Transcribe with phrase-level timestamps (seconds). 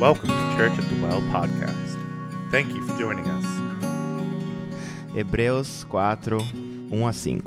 [0.00, 1.98] Welcome to Church at the Well podcast.
[2.52, 3.44] Thank you for joining us.
[5.12, 6.38] Hebreus 4,
[6.88, 7.42] 1 a 5.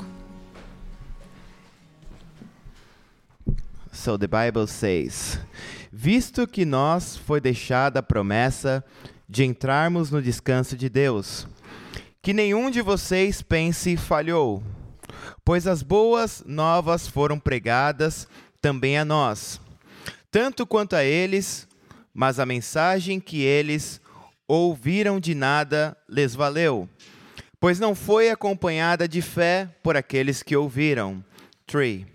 [3.93, 5.39] So the Bible says:
[5.93, 8.83] Visto que nós foi deixada a promessa
[9.29, 11.47] de entrarmos no descanso de Deus,
[12.21, 14.61] que nenhum de vocês pense falhou,
[15.45, 18.27] pois as boas novas foram pregadas
[18.61, 19.61] também a nós,
[20.29, 21.65] tanto quanto a eles,
[22.13, 24.01] mas a mensagem que eles
[24.47, 26.89] ouviram de nada lhes valeu,
[27.59, 31.23] pois não foi acompanhada de fé por aqueles que ouviram.
[31.65, 32.05] 3.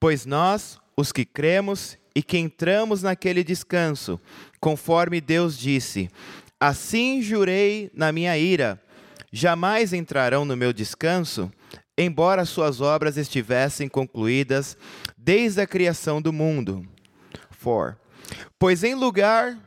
[0.00, 4.20] Pois nós, os que cremos e que entramos naquele descanso,
[4.58, 6.10] conforme Deus disse:
[6.58, 8.82] Assim jurei na minha ira,
[9.30, 11.52] jamais entrarão no meu descanso,
[11.96, 14.76] embora suas obras estivessem concluídas
[15.16, 16.86] desde a criação do mundo.
[17.62, 18.05] 4.
[18.58, 19.58] Pois em lugar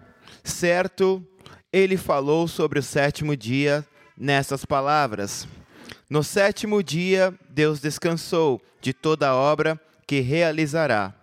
[0.43, 1.25] certo
[1.71, 3.85] ele falou sobre o sétimo dia
[4.17, 5.47] nessas palavras:
[6.09, 11.13] No sétimo dia Deus descansou de toda a obra que realizará.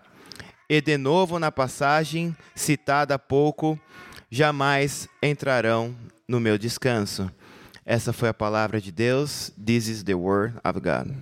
[0.68, 3.78] E de novo na passagem citada há pouco,
[4.30, 5.94] jamais entrarão
[6.26, 7.30] no meu descanso.
[7.84, 9.52] Essa foi a palavra de Deus.
[9.64, 11.14] This is the word of God.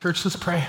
[0.00, 0.66] Church, let's pray.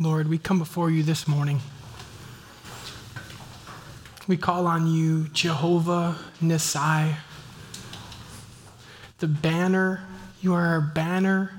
[0.00, 1.60] Lord, we come before you this morning.
[4.28, 7.16] We call on you, Jehovah Nissi,
[9.18, 10.04] the banner.
[10.40, 11.50] You are our banner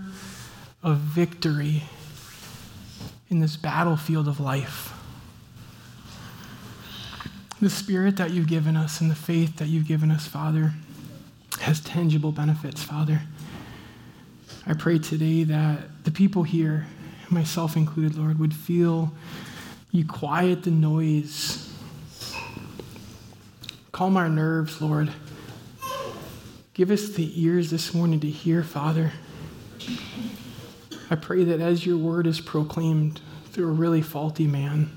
[0.82, 1.84] of victory
[3.30, 4.94] in this battlefield of life.
[7.60, 10.72] The spirit that you've given us and the faith that you've given us, Father,
[11.60, 13.22] has tangible benefits, Father.
[14.66, 16.88] I pray today that the people here,
[17.32, 19.12] myself included, Lord, would feel
[19.92, 21.74] you quiet the noise,
[23.92, 25.12] calm our nerves, Lord.
[26.74, 29.12] Give us the ears this morning to hear, Father.
[31.10, 33.20] I pray that as your word is proclaimed
[33.52, 34.92] through a really faulty man,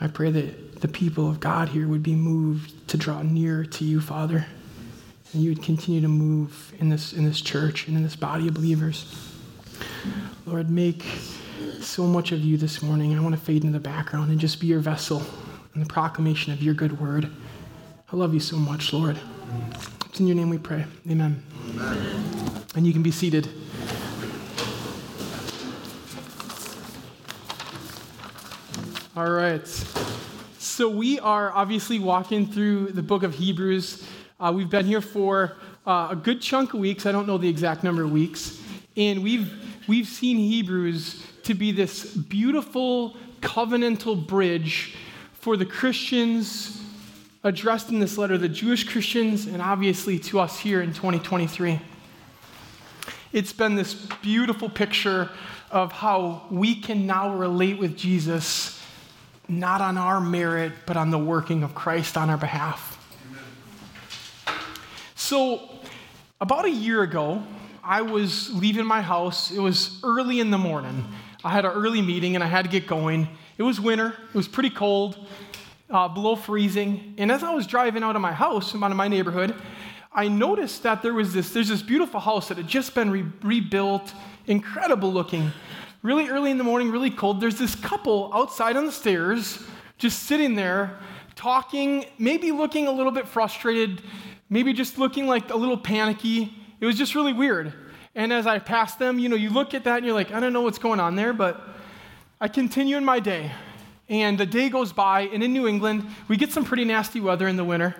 [0.00, 3.84] I pray that the people of God here would be moved to draw near to
[3.84, 4.46] you, Father.
[5.32, 8.48] And you would continue to move in this, in this church and in this body
[8.48, 9.31] of believers.
[10.46, 11.04] Lord, make
[11.80, 13.16] so much of you this morning.
[13.16, 15.22] I want to fade into the background and just be your vessel
[15.74, 17.30] in the proclamation of your good word.
[18.12, 19.18] I love you so much, Lord.
[20.06, 20.84] It's in your name we pray.
[21.10, 21.42] Amen.
[21.70, 22.64] Amen.
[22.74, 23.48] And you can be seated.
[29.16, 29.66] All right.
[30.58, 34.06] So we are obviously walking through the book of Hebrews.
[34.40, 37.06] Uh, we've been here for uh, a good chunk of weeks.
[37.06, 38.58] I don't know the exact number of weeks.
[38.96, 39.52] And we've,
[39.88, 44.96] we've seen Hebrews to be this beautiful covenantal bridge
[45.32, 46.80] for the Christians
[47.44, 51.80] addressed in this letter, the Jewish Christians, and obviously to us here in 2023.
[53.32, 55.30] It's been this beautiful picture
[55.70, 58.78] of how we can now relate with Jesus
[59.48, 62.98] not on our merit, but on the working of Christ on our behalf.
[64.46, 64.60] Amen.
[65.14, 65.68] So,
[66.40, 67.42] about a year ago,
[67.84, 69.50] I was leaving my house.
[69.50, 71.04] It was early in the morning.
[71.44, 73.28] I had an early meeting and I had to get going.
[73.58, 75.26] It was winter, it was pretty cold,
[75.90, 77.14] uh, below freezing.
[77.18, 79.54] And as I was driving out of my house, out of my neighborhood,
[80.12, 83.24] I noticed that there was this, there's this beautiful house that had just been re-
[83.42, 84.12] rebuilt,
[84.46, 85.50] incredible looking
[86.02, 87.40] really early in the morning, really cold.
[87.40, 89.62] There's this couple outside on the stairs,
[89.98, 90.98] just sitting there,
[91.34, 94.02] talking, maybe looking a little bit frustrated,
[94.50, 96.52] maybe just looking like a little panicky.
[96.82, 97.72] It was just really weird.
[98.16, 100.40] And as I passed them, you know, you look at that and you're like, I
[100.40, 101.62] don't know what's going on there, but
[102.40, 103.52] I continue in my day.
[104.08, 107.46] And the day goes by, and in New England, we get some pretty nasty weather
[107.46, 107.94] in the winter.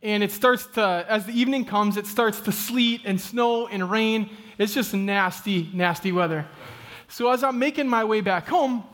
[0.00, 3.90] And it starts to, as the evening comes, it starts to sleet and snow and
[3.90, 4.30] rain.
[4.58, 6.46] It's just nasty, nasty weather.
[7.08, 8.84] So as I'm making my way back home,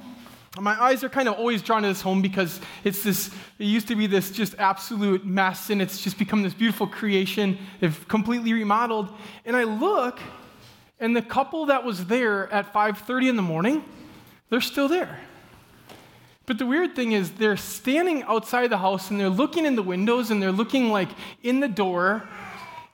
[0.61, 3.89] my eyes are kind of always drawn to this home because it's this, it used
[3.89, 7.59] to be this just absolute mess and it's just become this beautiful creation.
[7.81, 9.09] They've completely remodeled.
[9.45, 10.19] And I look,
[10.99, 13.85] and the couple that was there at 5:30 in the morning,
[14.49, 15.21] they're still there.
[16.47, 19.83] But the weird thing is they're standing outside the house and they're looking in the
[19.83, 21.09] windows and they're looking like
[21.43, 22.23] in the door.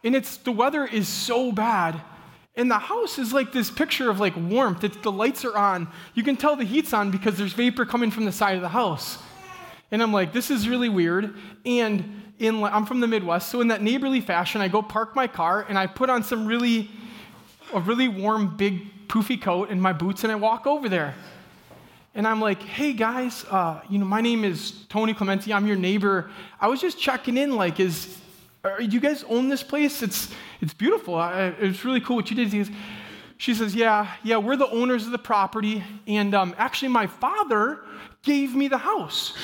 [0.02, 2.00] And it's the weather is so bad
[2.56, 4.84] and the house is like this picture of like warmth.
[4.84, 5.88] It's, the lights are on.
[6.14, 8.69] You can tell the heat's on because there's vapor coming from the side of the
[8.69, 9.19] house.
[9.90, 11.34] And I'm like, this is really weird.
[11.64, 15.26] And in, I'm from the Midwest, so in that neighborly fashion, I go park my
[15.26, 16.90] car and I put on some really
[17.72, 21.14] a really warm, big, poofy coat and my boots, and I walk over there.
[22.14, 25.52] And I'm like, hey guys, uh, you know, my name is Tony Clementi.
[25.52, 26.31] I'm your neighbor.
[26.60, 27.56] I was just checking in.
[27.56, 28.19] Like, is
[28.64, 30.02] are, you guys own this place?
[30.02, 30.28] It's
[30.60, 31.14] it's beautiful.
[31.14, 32.70] I, it's really cool what you did.
[33.38, 37.80] She says, yeah, yeah, we're the owners of the property, and um, actually, my father
[38.22, 39.36] gave me the house.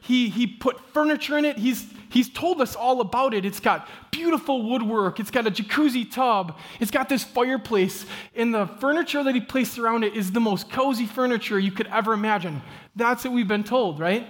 [0.00, 1.58] He he put furniture in it.
[1.58, 3.44] He's He's told us all about it.
[3.44, 8.06] It's got beautiful woodwork, it's got a jacuzzi tub, it's got this fireplace,
[8.36, 11.88] and the furniture that he placed around it is the most cozy furniture you could
[11.88, 12.62] ever imagine.
[12.94, 14.28] That's what we've been told, right?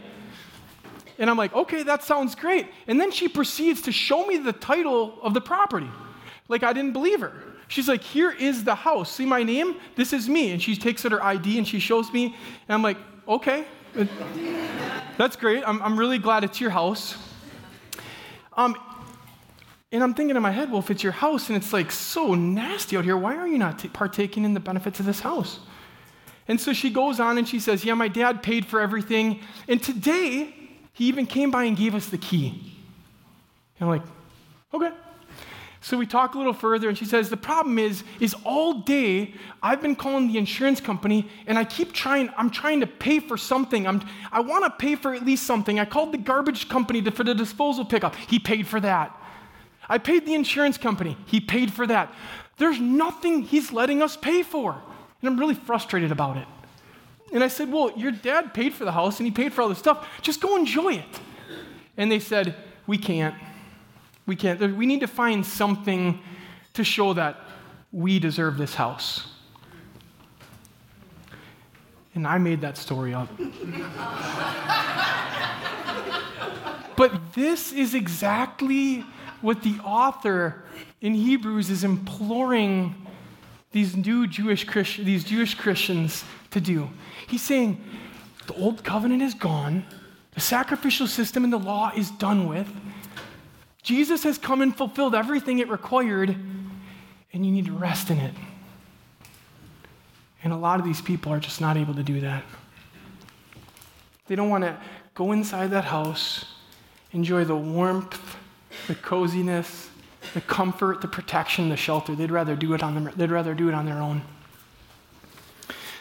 [1.19, 2.67] And I'm like, okay, that sounds great.
[2.87, 5.91] And then she proceeds to show me the title of the property.
[6.49, 7.33] Like, I didn't believe her.
[7.69, 9.11] She's like, here is the house.
[9.11, 9.77] See my name?
[9.97, 10.53] This is me.
[10.53, 12.27] And she takes out her ID and she shows me.
[12.27, 13.65] And I'm like, okay,
[15.17, 15.63] that's great.
[15.67, 17.17] I'm, I'm really glad it's your house.
[18.57, 18.77] Um,
[19.93, 22.35] and I'm thinking in my head, well, if it's your house and it's like so
[22.35, 25.61] nasty out here, why are you not t- partaking in the benefits of this house?
[26.49, 29.41] And so she goes on and she says, Yeah, my dad paid for everything.
[29.69, 30.55] And today,
[30.95, 32.49] he even came by and gave us the key.
[33.79, 34.03] And I'm like,
[34.75, 34.91] Okay.
[35.81, 39.35] So we talk a little further, and she says, The problem is, is all day
[39.63, 43.37] I've been calling the insurance company, and I keep trying, I'm trying to pay for
[43.37, 43.87] something.
[43.87, 44.03] I'm,
[44.33, 45.79] I want to pay for at least something.
[45.79, 48.17] I called the garbage company to, for the disposal pickup.
[48.17, 49.15] He paid for that.
[49.89, 51.17] I paid the insurance company.
[51.27, 52.13] He paid for that.
[52.57, 54.73] There's nothing he's letting us pay for.
[54.73, 56.47] And I'm really frustrated about it.
[57.35, 59.69] And I said, Well, your dad paid for the house and he paid for all
[59.69, 60.09] this stuff.
[60.23, 61.21] Just go enjoy it.
[61.97, 62.55] And they said,
[62.87, 63.35] We can't.
[64.25, 64.61] We can't.
[64.77, 66.21] We need to find something
[66.75, 67.41] to show that
[67.93, 69.27] we deserve this house.
[72.15, 73.29] And I made that story up.
[76.97, 79.05] but this is exactly
[79.41, 80.63] what the author
[81.01, 82.95] in Hebrews is imploring
[83.73, 84.65] these new Jewish
[84.99, 86.89] these Jewish Christians to do.
[87.27, 87.83] He's saying
[88.47, 89.85] the old covenant is gone,
[90.33, 92.69] the sacrificial system and the law is done with.
[93.83, 96.31] Jesus has come and fulfilled everything it required,
[97.33, 98.35] and you need to rest in it.
[100.43, 102.45] And a lot of these people are just not able to do that.
[104.27, 104.77] They don't want to
[105.15, 106.47] go inside that house,
[107.13, 108.37] enjoy the warmth,
[108.87, 109.91] the coziness,
[110.33, 112.15] the comfort, the protection, the shelter.
[112.15, 114.23] They'd rather do it on them, they'd rather do it on their own.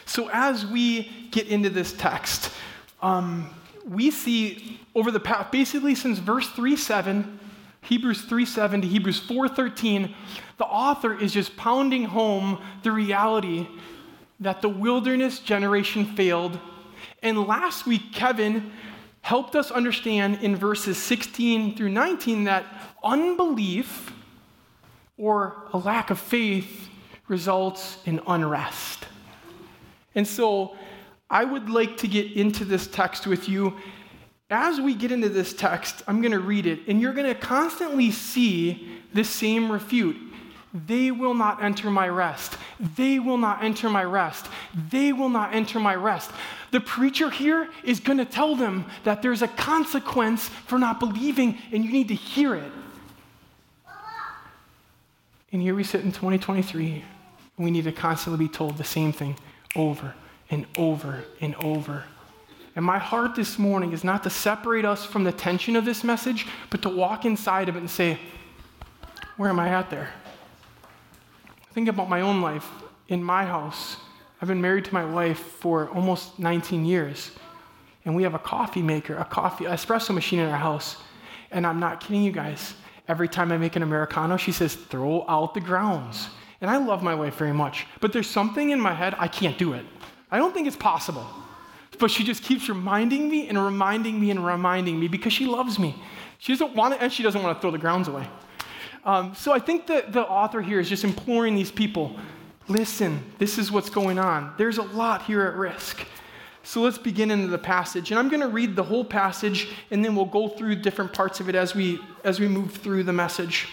[0.06, 2.50] So as we get into this text,
[3.02, 3.50] um,
[3.86, 7.40] we see over the past, basically since verse 3 7
[7.84, 10.14] Hebrews 3 7 to Hebrews 4:13,
[10.56, 13.68] the author is just pounding home the reality
[14.40, 16.58] that the wilderness generation failed.
[17.22, 18.72] And last week Kevin
[19.20, 22.64] helped us understand in verses 16 through 19 that
[23.02, 24.12] unbelief
[25.16, 26.88] or a lack of faith
[27.28, 29.06] results in unrest.
[30.14, 30.76] And so
[31.28, 33.76] I would like to get into this text with you
[34.50, 37.34] as we get into this text, I'm going to read it, and you're going to
[37.34, 40.16] constantly see the same refute.
[40.86, 42.56] They will not enter my rest.
[42.96, 44.46] They will not enter my rest.
[44.90, 46.30] They will not enter my rest.
[46.72, 51.58] The preacher here is going to tell them that there's a consequence for not believing,
[51.72, 52.72] and you need to hear it.
[55.52, 57.04] And here we sit in 2023,
[57.56, 59.36] and we need to constantly be told the same thing
[59.76, 60.14] over
[60.50, 62.04] and over and over
[62.76, 66.02] and my heart this morning is not to separate us from the tension of this
[66.02, 68.18] message, but to walk inside of it and say,
[69.36, 70.10] Where am I at there?
[71.72, 72.68] Think about my own life.
[73.08, 73.96] In my house,
[74.40, 77.30] I've been married to my wife for almost 19 years.
[78.04, 80.96] And we have a coffee maker, a coffee espresso machine in our house.
[81.50, 82.74] And I'm not kidding you guys.
[83.06, 86.28] Every time I make an Americano, she says, throw out the grounds.
[86.64, 87.86] And I love my wife very much.
[88.00, 89.84] But there's something in my head, I can't do it.
[90.30, 91.26] I don't think it's possible.
[91.98, 95.78] But she just keeps reminding me and reminding me and reminding me because she loves
[95.78, 95.94] me.
[96.38, 98.26] She doesn't want it, and she doesn't want to throw the grounds away.
[99.04, 102.16] Um, so I think that the author here is just imploring these people
[102.66, 104.54] listen, this is what's going on.
[104.56, 106.06] There's a lot here at risk.
[106.62, 108.10] So let's begin into the passage.
[108.10, 111.40] And I'm going to read the whole passage, and then we'll go through different parts
[111.40, 113.68] of it as we, as we move through the message.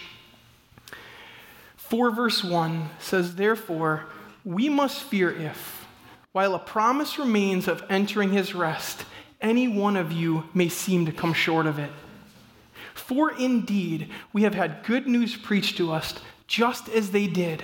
[1.91, 4.05] 4 verse 1 says, Therefore,
[4.45, 5.86] we must fear if
[6.31, 9.03] while a promise remains of entering his rest,
[9.41, 11.91] any one of you may seem to come short of it.
[12.93, 16.13] For indeed, we have had good news preached to us,
[16.48, 17.62] just as they did.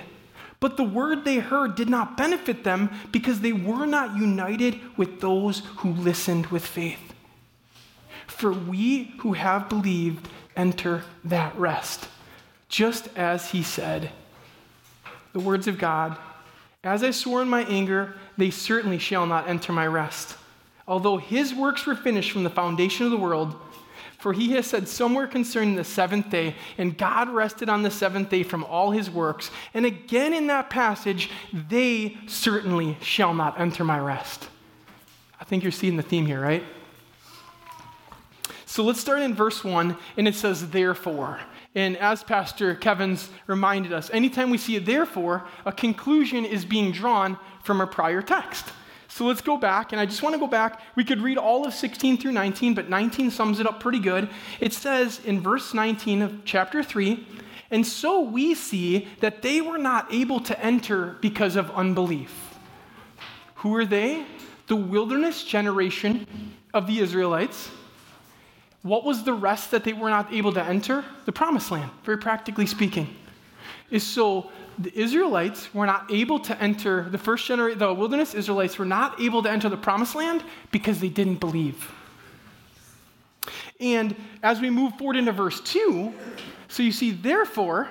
[0.59, 5.21] But the word they heard did not benefit them because they were not united with
[5.21, 7.13] those who listened with faith.
[8.25, 12.09] For we who have believed enter that rest,
[12.69, 14.11] just as he said
[15.33, 16.17] the words of God,
[16.83, 20.35] as I swore in my anger, they certainly shall not enter my rest.
[20.87, 23.55] Although his works were finished from the foundation of the world,
[24.17, 28.29] for he has said somewhere concerning the seventh day, and God rested on the seventh
[28.29, 29.51] day from all his works.
[29.73, 34.47] And again in that passage, they certainly shall not enter my rest.
[35.39, 36.63] I think you're seeing the theme here, right?
[38.65, 41.39] So let's start in verse 1, and it says, therefore.
[41.77, 46.91] And as Pastor Kevin's reminded us, anytime we see a therefore, a conclusion is being
[46.91, 48.65] drawn from a prior text.
[49.07, 50.81] So let's go back, and I just want to go back.
[50.95, 54.27] We could read all of 16 through 19, but 19 sums it up pretty good.
[54.59, 57.23] It says in verse 19 of chapter 3
[57.69, 62.57] And so we see that they were not able to enter because of unbelief.
[63.57, 64.25] Who are they?
[64.65, 66.25] The wilderness generation
[66.73, 67.69] of the Israelites.
[68.83, 71.03] What was the rest that they were not able to enter?
[71.25, 73.15] The promised land, very practically speaking.
[73.89, 78.77] Is so the Israelites were not able to enter, the first generation, the wilderness Israelites
[78.77, 81.91] were not able to enter the promised land because they didn't believe.
[83.79, 86.13] And as we move forward into verse 2,
[86.67, 87.87] so you see, therefore,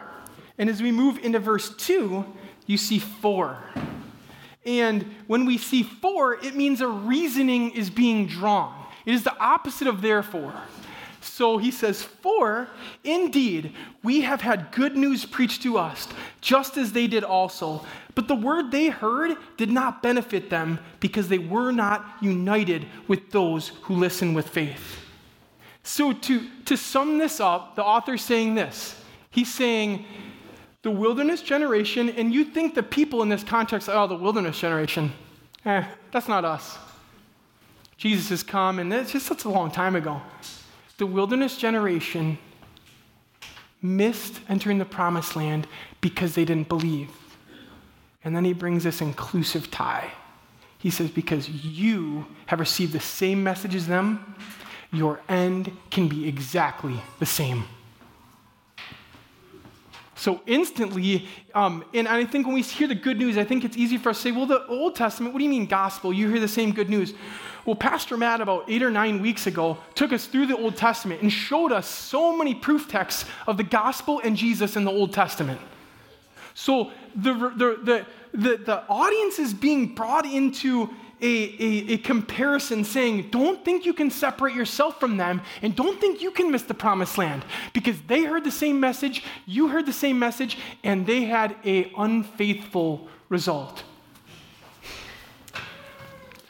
[0.59, 2.25] and as we move into verse 2,
[2.67, 3.57] you see 4.
[4.65, 8.86] And when we see 4, it means a reasoning is being drawn.
[9.07, 10.53] It is the opposite of therefore.
[11.21, 12.69] So he says, For
[13.03, 13.73] indeed,
[14.03, 16.09] we have had good news preached to us,
[16.41, 17.85] just as they did also.
[18.15, 23.31] But the word they heard did not benefit them because they were not united with
[23.31, 24.99] those who listen with faith.
[25.83, 29.01] So, to, to sum this up, the author's saying this.
[29.31, 30.05] He's saying,
[30.83, 35.13] the wilderness generation, and you think the people in this context, oh, the wilderness generation,
[35.65, 36.79] eh, that's not us.
[37.97, 40.21] Jesus has come, and it's just such a long time ago.
[40.99, 42.39] The wilderness generation
[43.83, 45.67] missed entering the promised land
[46.01, 47.11] because they didn't believe.
[48.25, 50.11] And then he brings this inclusive tie.
[50.79, 54.35] He says, Because you have received the same message as them,
[54.93, 57.65] your end can be exactly the same.
[60.19, 63.77] So instantly, um, and I think when we hear the good news, I think it's
[63.77, 66.11] easy for us to say, well, the Old Testament, what do you mean gospel?
[66.11, 67.13] You hear the same good news.
[67.67, 71.21] Well, Pastor Matt, about eight or nine weeks ago, took us through the Old Testament
[71.21, 75.13] and showed us so many proof texts of the gospel and Jesus in the Old
[75.13, 75.61] Testament.
[76.55, 80.89] So the, the, the, the, the audience is being brought into
[81.21, 86.01] a, a, a, comparison saying, don't think you can separate yourself from them and don't
[86.01, 89.87] think you can miss the promised land because they heard the same message, you heard
[89.87, 93.83] the same message, and they had a unfaithful result.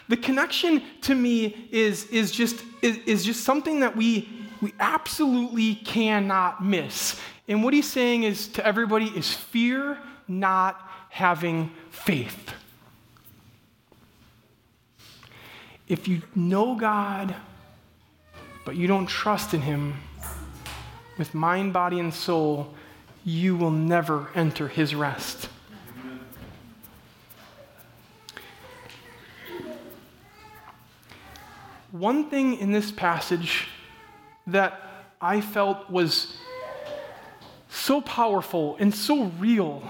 [0.08, 4.28] The connection to me is, is, just, is, is just something that we,
[4.60, 7.18] we absolutely cannot miss.
[7.48, 12.52] And what he's saying is to everybody is fear not having faith.
[15.88, 17.34] If you know God,
[18.64, 19.94] but you don't trust in Him
[21.16, 22.74] with mind, body, and soul,
[23.24, 25.48] you will never enter His rest.
[31.92, 33.68] One thing in this passage
[34.46, 34.80] that
[35.20, 36.36] I felt was
[37.70, 39.82] so powerful and so real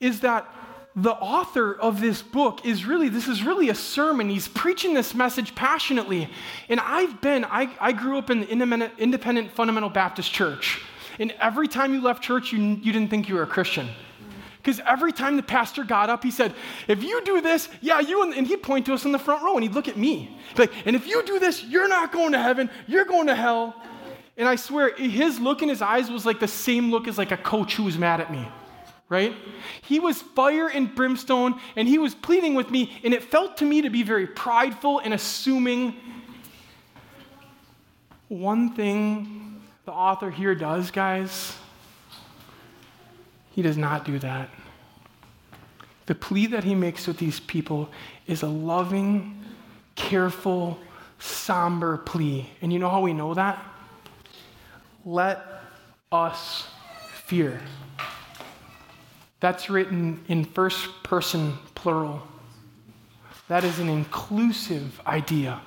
[0.00, 0.48] is that
[0.96, 4.30] the author of this book is really, this is really a sermon.
[4.30, 6.30] He's preaching this message passionately.
[6.70, 10.80] And I've been, I, I grew up in the independent, fundamental Baptist church.
[11.18, 13.88] And every time you left church, you, you didn't think you were a Christian.
[14.56, 16.54] Because every time the pastor got up, he said,
[16.88, 19.44] If you do this, yeah, you, and, and he'd point to us in the front
[19.44, 20.36] row and he'd look at me.
[20.56, 23.80] Like, and if you do this, you're not going to heaven, you're going to hell.
[24.38, 27.32] And I swear, his look in his eyes was like the same look as like
[27.32, 28.48] a coach who was mad at me
[29.08, 29.34] right?
[29.82, 33.64] He was fire and brimstone, and he was pleading with me, and it felt to
[33.64, 35.94] me to be very prideful and assuming.
[38.28, 41.56] One thing the author here does, guys,
[43.52, 44.50] he does not do that.
[46.06, 47.88] The plea that he makes with these people
[48.26, 49.44] is a loving,
[49.94, 50.78] careful,
[51.18, 52.50] somber plea.
[52.60, 53.64] And you know how we know that?
[55.04, 55.44] Let
[56.10, 56.66] us
[57.26, 57.60] fear.
[59.40, 62.22] That's written in first person plural.
[63.48, 65.60] That is an inclusive idea.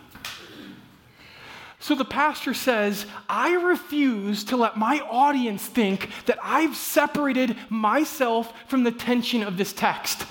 [1.81, 8.53] So the pastor says, I refuse to let my audience think that I've separated myself
[8.67, 10.25] from the tension of this text.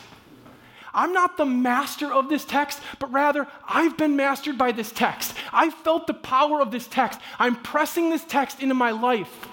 [0.93, 5.35] I'm not the master of this text, but rather I've been mastered by this text.
[5.53, 7.21] I felt the power of this text.
[7.39, 9.49] I'm pressing this text into my life.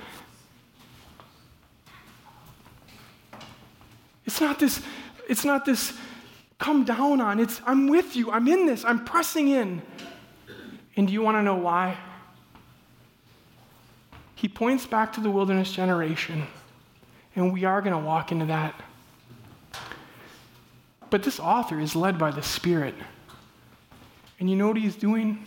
[4.35, 4.81] It's not this,
[5.29, 5.93] it's not this
[6.59, 7.39] come down on.
[7.39, 8.31] It's I'm with you.
[8.31, 8.83] I'm in this.
[8.83, 9.81] I'm pressing in.
[10.97, 11.97] And do you want to know why?
[14.35, 16.47] He points back to the wilderness generation,
[17.37, 18.75] and we are going to walk into that.
[21.09, 22.95] But this author is led by the Spirit.
[24.41, 25.45] And you know what he's doing?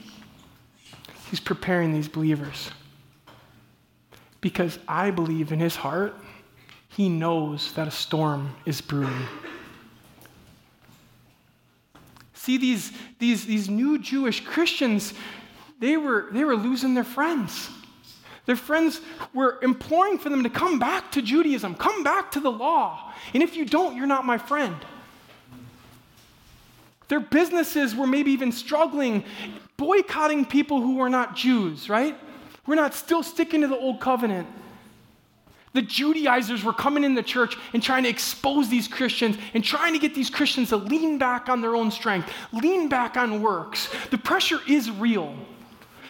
[1.29, 2.71] He's preparing these believers.
[4.41, 6.15] Because I believe in his heart,
[6.99, 9.29] he knows that a storm is brewing.
[12.35, 12.91] See, these,
[13.21, 15.15] these, these new Jewish Christians,
[15.79, 17.71] they were, they were losing their friends.
[18.47, 19.01] Their friends
[19.33, 23.13] were imploring for them to come back to Judaism, come back to the law.
[23.33, 24.75] And if you don't, you're not my friend.
[27.07, 29.23] Their businesses were maybe even struggling,
[29.77, 32.19] boycotting people who were not Jews, right?
[32.67, 34.49] We're not still sticking to the old covenant.
[35.79, 39.93] The Judaizers were coming in the church and trying to expose these Christians and trying
[39.93, 43.89] to get these Christians to lean back on their own strength, lean back on works.
[44.11, 45.37] The pressure is real.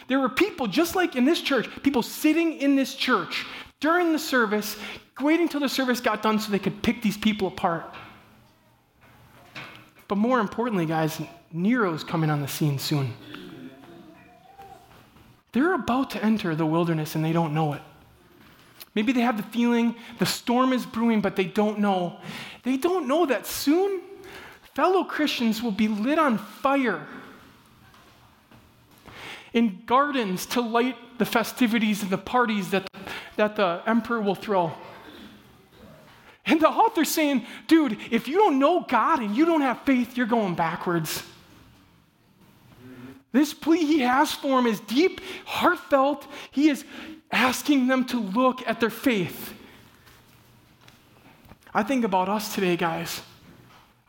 [0.07, 3.45] There were people, just like in this church, people sitting in this church
[3.79, 4.79] during the service,
[5.21, 7.95] waiting till the service got done so they could pick these people apart.
[10.09, 11.21] But more importantly, guys,
[11.53, 13.13] Nero's coming on the scene soon.
[15.53, 17.83] They're about to enter the wilderness and they don't know it.
[18.99, 22.19] Maybe they have the feeling the storm is brewing, but they don't know.
[22.65, 24.01] They don't know that soon
[24.75, 27.07] fellow Christians will be lit on fire
[29.53, 32.89] in gardens to light the festivities and the parties that,
[33.37, 34.73] that the emperor will throw.
[36.45, 40.17] And the author's saying, dude, if you don't know God and you don't have faith,
[40.17, 41.23] you're going backwards.
[43.39, 46.27] This plea he has for them is deep, heartfelt.
[46.51, 46.85] He is
[47.31, 49.55] asking them to look at their faith.
[51.73, 53.23] I think about us today, guys.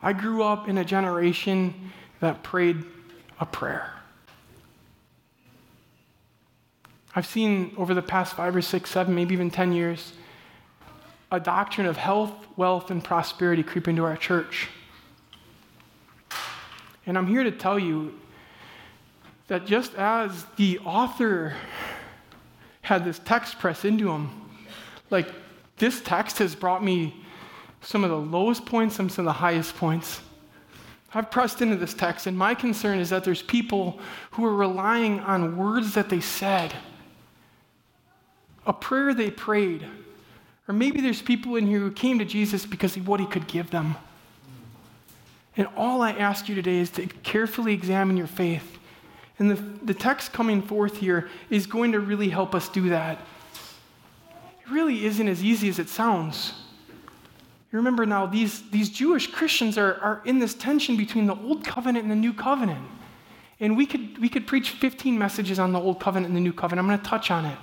[0.02, 2.82] I grew up in a generation that prayed
[3.38, 3.92] a prayer.
[7.14, 10.12] I've seen over the past five or six, seven, maybe even 10 years,
[11.30, 14.66] a doctrine of health, wealth, and prosperity creep into our church.
[17.06, 18.19] And I'm here to tell you
[19.50, 21.54] that just as the author
[22.82, 24.30] had this text press into him,
[25.10, 25.28] like
[25.76, 27.14] this text has brought me
[27.82, 30.20] some of the lowest points and some of the highest points.
[31.12, 33.98] I've pressed into this text, and my concern is that there's people
[34.30, 36.72] who are relying on words that they said,
[38.66, 39.84] a prayer they prayed
[40.70, 43.48] or maybe there's people in here who came to Jesus because of what he could
[43.48, 43.96] give them.
[45.56, 48.78] And all I ask you today is to carefully examine your faith.
[49.40, 49.54] And the,
[49.86, 53.18] the text coming forth here is going to really help us do that.
[54.62, 56.52] It really isn't as easy as it sounds.
[57.72, 61.64] You remember now, these, these Jewish Christians are, are in this tension between the Old
[61.64, 62.84] Covenant and the New Covenant.
[63.60, 66.52] And we could, we could preach 15 messages on the Old Covenant and the New
[66.52, 66.84] Covenant.
[66.84, 67.56] I'm going to touch on it.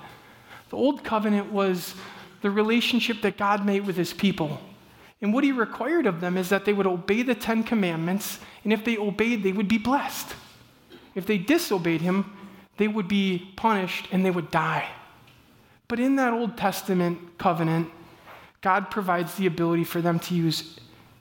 [0.70, 1.94] The Old Covenant was
[2.42, 4.60] the relationship that God made with his people.
[5.22, 8.72] And what he required of them is that they would obey the Ten Commandments, and
[8.72, 10.34] if they obeyed, they would be blessed.
[11.18, 12.32] If they disobeyed him,
[12.76, 14.88] they would be punished and they would die.
[15.88, 17.90] But in that Old Testament covenant,
[18.60, 20.78] God provides the ability for them to use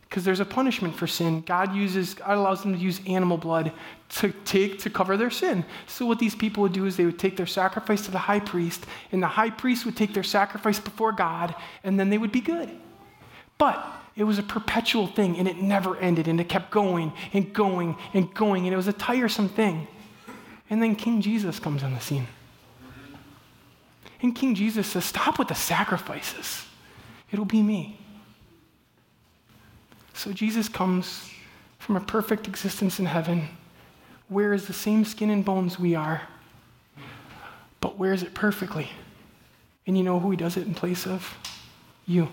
[0.07, 1.41] because there's a punishment for sin.
[1.41, 3.71] God uses, God allows them to use animal blood
[4.09, 5.65] to take to cover their sin.
[5.87, 8.39] So what these people would do is they would take their sacrifice to the high
[8.39, 12.31] priest, and the high priest would take their sacrifice before God, and then they would
[12.31, 12.69] be good.
[13.57, 13.83] But
[14.17, 17.95] it was a perpetual thing, and it never ended, and it kept going and going
[18.15, 19.87] and going, and it was a tiresome thing.
[20.71, 22.27] And then King Jesus comes on the scene.
[24.21, 26.65] And King Jesus says, Stop with the sacrifices.
[27.31, 27.99] It'll be me.
[30.13, 31.29] So Jesus comes
[31.77, 33.47] from a perfect existence in heaven,
[34.31, 36.23] wears the same skin and bones we are,
[37.79, 38.89] but wears it perfectly.
[39.85, 41.37] And you know who he does it in place of?
[42.07, 42.29] You.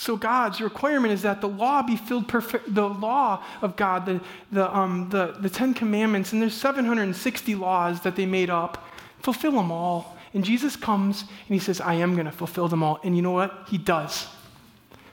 [0.00, 4.22] So God's requirement is that the law be filled perfect, the law of God, the,
[4.50, 8.82] the, um, the, the Ten Commandments, and there's 760 laws that they made up,
[9.18, 10.16] fulfill them all.
[10.32, 12.98] And Jesus comes and he says, I am going to fulfill them all.
[13.04, 13.66] And you know what?
[13.68, 14.26] He does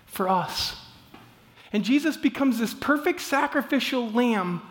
[0.05, 0.77] for us.
[1.73, 4.61] And Jesus becomes this perfect sacrificial lamb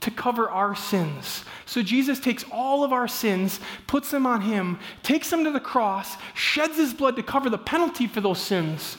[0.00, 1.44] to cover our sins.
[1.64, 5.60] So Jesus takes all of our sins, puts them on him, takes them to the
[5.60, 8.96] cross, sheds his blood to cover the penalty for those sins.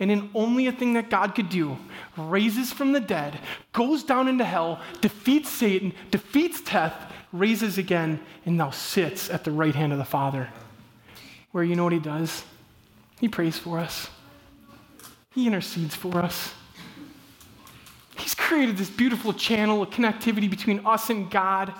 [0.00, 1.76] And in only a thing that God could do,
[2.16, 3.38] raises from the dead,
[3.72, 9.52] goes down into hell, defeats Satan, defeats death, raises again, and now sits at the
[9.52, 10.48] right hand of the Father.
[11.52, 12.44] Where you know what he does?
[13.20, 14.08] He prays for us.
[15.34, 16.54] He intercedes for us.
[18.16, 21.72] He's created this beautiful channel of connectivity between us and God.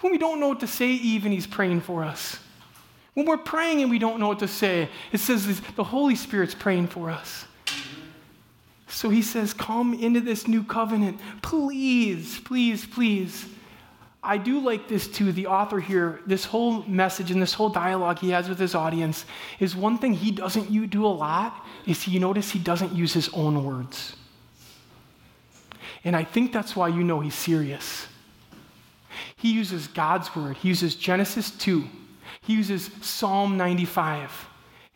[0.00, 2.38] When we don't know what to say, even He's praying for us.
[3.18, 6.54] When we're praying and we don't know what to say, it says the Holy Spirit's
[6.54, 7.46] praying for us.
[8.86, 11.18] So He says, Come into this new covenant.
[11.42, 13.44] Please, please, please.
[14.22, 15.32] I do like this too.
[15.32, 19.26] The author here, this whole message and this whole dialogue he has with his audience
[19.58, 23.12] is one thing he doesn't you do a lot is you notice he doesn't use
[23.12, 24.14] his own words.
[26.04, 28.06] And I think that's why you know he's serious.
[29.34, 30.56] He uses God's word.
[30.58, 31.84] He uses Genesis 2.
[32.48, 34.46] He uses Psalm 95.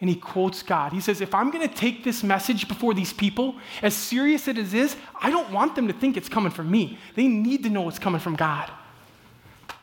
[0.01, 0.91] And he quotes God.
[0.91, 4.57] He says, If I'm going to take this message before these people, as serious as
[4.57, 6.99] it is, I don't want them to think it's coming from me.
[7.15, 8.71] They need to know it's coming from God.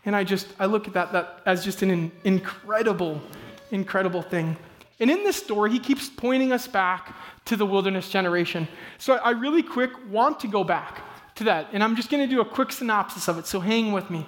[0.03, 3.21] And I just, I look at that, that as just an incredible,
[3.69, 4.57] incredible thing.
[4.99, 8.67] And in this story, he keeps pointing us back to the wilderness generation.
[8.97, 11.01] So I really quick want to go back
[11.35, 11.67] to that.
[11.71, 14.25] And I'm just going to do a quick synopsis of it, so hang with me.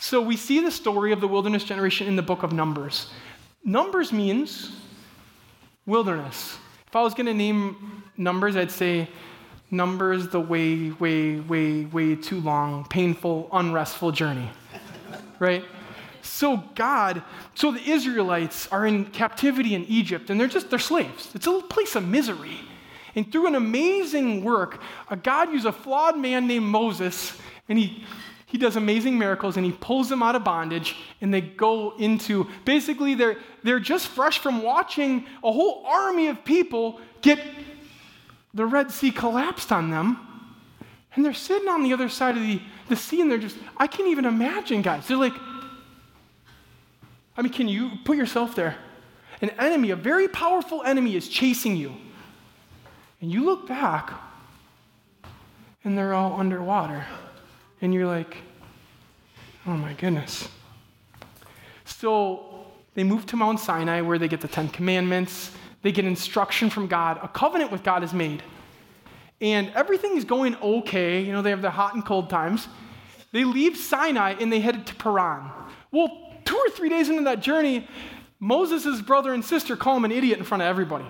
[0.00, 3.10] So we see the story of the wilderness generation in the book of Numbers.
[3.62, 4.74] Numbers means
[5.84, 6.56] wilderness.
[6.86, 9.10] If I was going to name numbers, I'd say
[9.70, 14.48] numbers the way, way, way, way too long, painful, unrestful journey.
[15.38, 15.64] right?
[16.22, 17.22] So God,
[17.54, 21.30] so the Israelites are in captivity in Egypt and they're just they're slaves.
[21.34, 22.58] It's a place of misery.
[23.14, 27.36] And through an amazing work, a God used a flawed man named Moses,
[27.68, 28.04] and he,
[28.50, 32.48] he does amazing miracles, and he pulls them out of bondage, and they go into
[32.64, 37.38] basically they're, they're just fresh from watching a whole army of people get
[38.52, 40.18] the Red Sea collapsed on them,
[41.14, 43.86] and they're sitting on the other side of the, the sea, and they're just, I
[43.86, 45.06] can't even imagine, guys.
[45.06, 45.34] They're like,
[47.36, 48.76] I mean, can you put yourself there?
[49.40, 51.94] An enemy, a very powerful enemy, is chasing you.
[53.20, 54.12] And you look back,
[55.84, 57.06] and they're all underwater.
[57.82, 58.36] And you're like,
[59.66, 60.48] oh my goodness.
[61.84, 66.70] So they move to Mount Sinai where they get the Ten Commandments, they get instruction
[66.70, 68.42] from God, a covenant with God is made.
[69.40, 71.22] And everything is going okay.
[71.22, 72.68] You know, they have their hot and cold times.
[73.32, 75.50] They leave Sinai and they headed to Paran.
[75.90, 76.10] Well,
[76.44, 77.88] two or three days into that journey,
[78.38, 81.06] Moses' brother and sister call him an idiot in front of everybody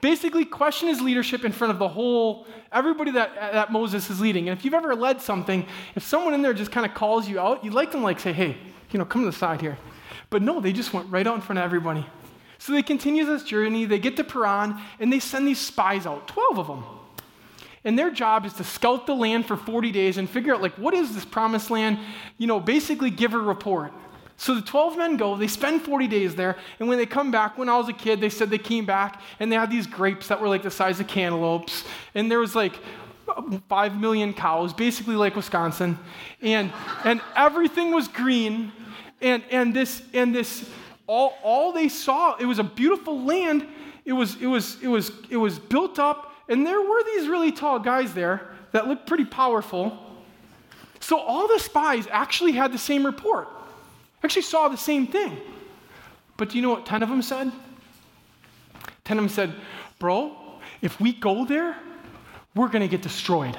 [0.00, 4.48] basically question his leadership in front of the whole everybody that, that moses is leading.
[4.48, 7.40] And if you've ever led something if someone in there just kind of calls you
[7.40, 8.56] out you'd like them like say hey
[8.90, 9.78] you know come to the side here.
[10.30, 12.06] But no they just went right out in front of everybody.
[12.58, 16.28] So they continue this journey they get to paran and they send these spies out
[16.28, 16.84] 12 of them
[17.86, 20.74] and their job is to scout the land for 40 days and figure out like
[20.74, 21.98] what is this promised land?
[22.36, 23.92] You know basically give a report
[24.38, 27.56] so the 12 men go, they spend 40 days there, and when they come back,
[27.56, 30.28] when I was a kid, they said they came back and they had these grapes
[30.28, 32.78] that were like the size of cantaloupes, and there was like
[33.68, 35.98] 5 million cows, basically like Wisconsin,
[36.42, 36.70] and,
[37.04, 38.72] and everything was green,
[39.22, 40.68] and, and this, and this,
[41.06, 43.66] all, all they saw, it was a beautiful land,
[44.04, 47.52] it was, it was, it was, it was built up, and there were these really
[47.52, 49.98] tall guys there that looked pretty powerful.
[51.00, 53.48] So all the spies actually had the same report
[54.22, 55.38] actually saw the same thing.
[56.36, 57.52] But do you know what 10 of them said?
[59.04, 59.54] 10 of them said,
[59.98, 60.36] Bro,
[60.82, 61.76] if we go there,
[62.54, 63.56] we're going to get destroyed.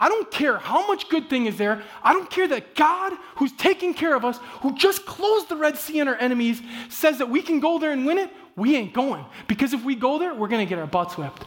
[0.00, 1.82] I don't care how much good thing is there.
[2.02, 5.76] I don't care that God, who's taking care of us, who just closed the Red
[5.76, 8.30] Sea on our enemies, says that we can go there and win it.
[8.54, 9.24] We ain't going.
[9.48, 11.44] Because if we go there, we're going to get our butts whipped.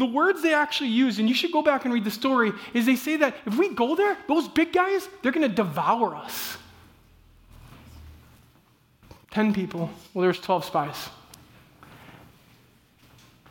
[0.00, 2.86] The words they actually use, and you should go back and read the story, is
[2.86, 6.56] they say that if we go there, those big guys, they're going to devour us.
[9.30, 9.90] 10 people.
[10.14, 11.10] Well, there's 12 spies.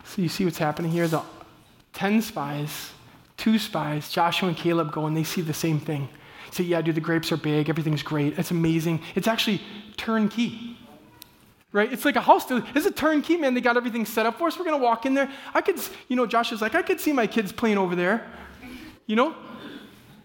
[0.06, 1.08] So you see what's happening here?
[1.08, 1.22] The
[1.94, 2.94] 10 spies,
[3.38, 6.10] two spies, Joshua and Caleb go and they see the same thing.
[6.50, 9.04] Say, yeah, dude, the grapes are big, everything's great, it's amazing.
[9.14, 9.62] It's actually
[9.98, 10.79] turnkey
[11.72, 11.92] right?
[11.92, 12.46] It's like a house.
[12.50, 13.54] It's a turnkey, man.
[13.54, 14.58] They got everything set up for us.
[14.58, 15.32] We're going to walk in there.
[15.54, 18.28] I could, you know, Josh is like, I could see my kids playing over there,
[19.06, 19.36] you know?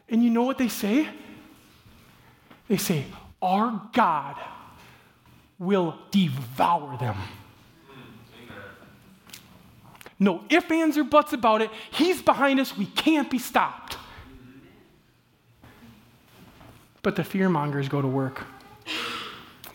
[0.09, 1.09] And you know what they say?
[2.69, 3.05] They say,
[3.43, 4.37] Our God
[5.59, 7.17] will devour them.
[10.19, 11.71] No ifs, ands, or buts about it.
[11.91, 12.77] He's behind us.
[12.77, 13.97] We can't be stopped.
[17.03, 18.45] But the fear mongers go to work.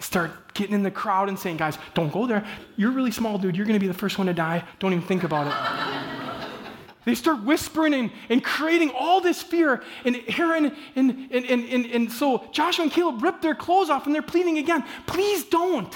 [0.09, 2.43] Start getting in the crowd and saying, guys, don't go there.
[2.77, 3.55] You're really small, dude.
[3.55, 4.63] You're going to be the first one to die.
[4.79, 6.49] Don't even think about it.
[7.05, 9.83] they start whispering and, and creating all this fear.
[10.05, 14.07] And Aaron and, and, and, and, and so Joshua and Caleb rip their clothes off
[14.07, 15.95] and they're pleading again, please don't.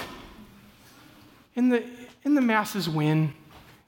[1.56, 1.84] And the,
[2.24, 3.34] and the masses win.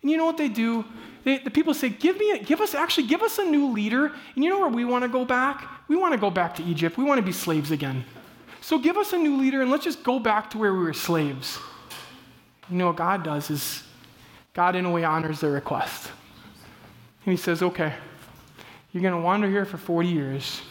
[0.02, 0.84] And you know what they do?
[1.22, 4.06] They, the people say, give, me a, give us, actually, give us a new leader.
[4.34, 5.68] And you know where we want to go back?
[5.86, 6.98] We want to go back to Egypt.
[6.98, 8.04] We want to be slaves again.
[8.66, 10.92] So give us a new leader and let's just go back to where we were
[10.92, 11.56] slaves.
[12.68, 13.84] You know what God does is
[14.54, 16.10] God, in a way, honors their request.
[17.24, 17.92] And He says, okay,
[18.90, 20.62] you're going to wander here for 40 years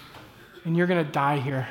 [0.66, 1.70] and you're going to die here.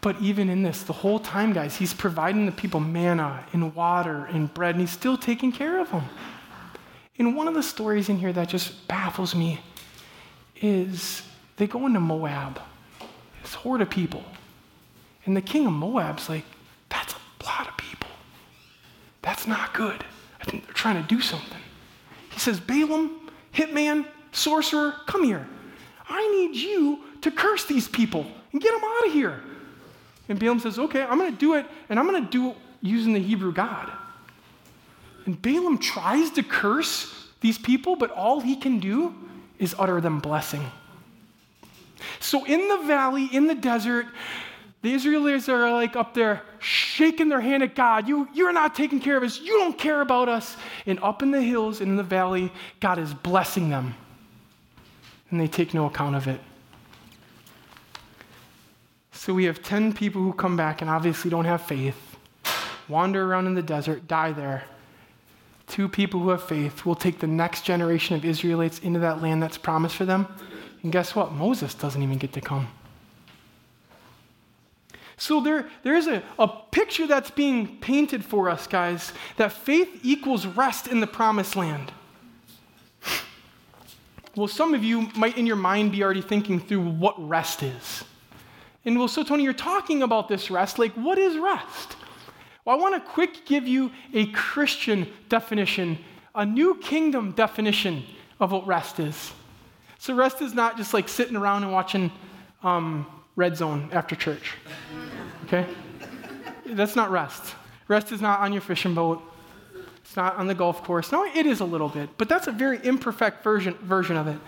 [0.00, 4.24] But even in this, the whole time, guys, he's providing the people manna and water
[4.32, 6.02] and bread, and he's still taking care of them.
[7.20, 9.60] And one of the stories in here that just baffles me
[10.56, 11.22] is
[11.56, 12.60] they go into Moab,
[13.42, 14.24] this horde of people.
[15.26, 16.44] And the king of Moab's like,
[16.88, 18.08] that's a lot of people.
[19.22, 20.04] That's not good.
[20.40, 21.58] I think they're trying to do something.
[22.30, 25.46] He says, Balaam, hitman, sorcerer, come here.
[26.08, 29.40] I need you to curse these people and get them out of here.
[30.28, 32.56] And Balaam says, Okay, I'm going to do it, and I'm going to do it
[32.80, 33.90] using the Hebrew God.
[35.26, 39.14] And Balaam tries to curse these people, but all he can do
[39.58, 40.64] is utter them blessing.
[42.20, 44.06] So in the valley, in the desert,
[44.82, 48.08] the Israelites are like up there shaking their hand at God.
[48.08, 49.40] You, you're not taking care of us.
[49.40, 50.56] You don't care about us.
[50.86, 53.94] And up in the hills and in the valley, God is blessing them.
[55.30, 56.40] And they take no account of it.
[59.12, 62.16] So we have 10 people who come back and obviously don't have faith,
[62.88, 64.64] wander around in the desert, die there.
[65.66, 69.42] Two people who have faith will take the next generation of Israelites into that land
[69.42, 70.28] that's promised for them.
[70.88, 71.32] And guess what?
[71.32, 72.66] Moses doesn't even get to come.
[75.18, 80.00] So there, there is a, a picture that's being painted for us, guys, that faith
[80.02, 81.92] equals rest in the promised land.
[84.34, 88.02] Well, some of you might in your mind be already thinking through what rest is.
[88.86, 90.78] And well, so Tony, you're talking about this rest.
[90.78, 91.96] Like, what is rest?
[92.64, 95.98] Well, I want to quick give you a Christian definition,
[96.34, 98.04] a new kingdom definition
[98.40, 99.34] of what rest is.
[99.98, 102.10] So, rest is not just like sitting around and watching
[102.62, 103.06] um,
[103.36, 104.54] Red Zone after church.
[105.44, 105.66] Okay?
[106.66, 107.54] That's not rest.
[107.88, 109.22] Rest is not on your fishing boat.
[109.98, 111.12] It's not on the golf course.
[111.12, 114.38] No, it is a little bit, but that's a very imperfect version, version of it.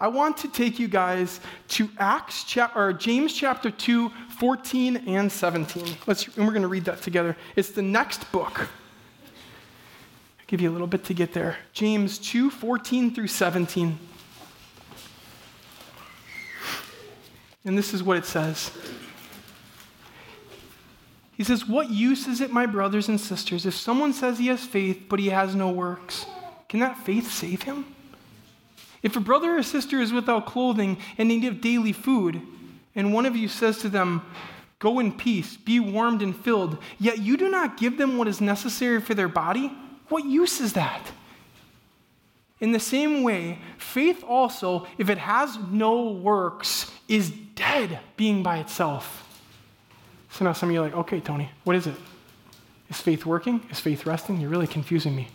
[0.00, 5.30] I want to take you guys to Acts chap- or James chapter 2, 14 and
[5.30, 5.96] 17.
[6.06, 7.36] Let's, and we're going to read that together.
[7.54, 8.60] It's the next book.
[8.60, 11.56] I'll give you a little bit to get there.
[11.72, 13.98] James 2, 14 through 17.
[17.64, 18.70] And this is what it says.
[21.36, 24.64] He says, What use is it, my brothers and sisters, if someone says he has
[24.64, 26.26] faith, but he has no works?
[26.68, 27.86] Can that faith save him?
[29.02, 32.42] If a brother or sister is without clothing and need of daily food,
[32.94, 34.22] and one of you says to them,
[34.78, 38.40] Go in peace, be warmed and filled, yet you do not give them what is
[38.40, 39.72] necessary for their body,
[40.08, 41.12] what use is that?
[42.60, 48.58] In the same way, faith also, if it has no works, is dead being by
[48.58, 49.26] itself.
[50.30, 51.94] So now some of you are like, okay, Tony, what is it?
[52.90, 53.62] Is faith working?
[53.70, 54.40] Is faith resting?
[54.40, 55.28] You're really confusing me.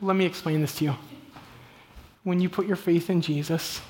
[0.00, 0.94] Let me explain this to you
[2.28, 3.80] when you put your faith in Jesus,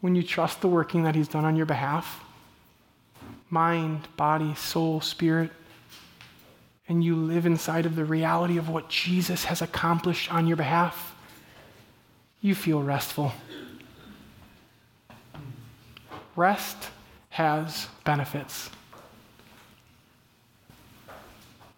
[0.00, 2.24] when you trust the working that He's done on your behalf,
[3.50, 5.50] mind, body, soul, spirit,
[6.88, 11.14] and you live inside of the reality of what Jesus has accomplished on your behalf,
[12.40, 13.32] you feel restful.
[16.34, 16.90] Rest
[17.30, 18.70] has benefits.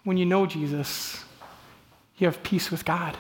[0.05, 1.25] When you know Jesus,
[2.19, 3.17] you have peace with God.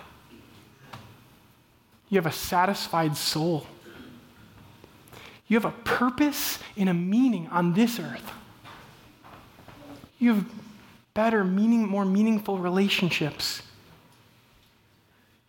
[2.08, 3.66] You have a satisfied soul.
[5.48, 8.32] You have a purpose and a meaning on this earth.
[10.18, 10.44] You have
[11.14, 13.62] better, meaning, more meaningful relationships.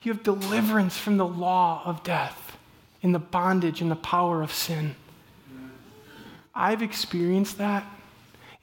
[0.01, 2.57] You have deliverance from the law of death
[3.01, 4.95] in the bondage and the power of sin.
[6.53, 7.85] I've experienced that.